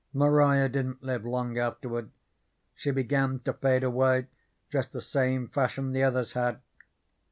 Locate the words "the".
4.93-4.99, 5.91-6.01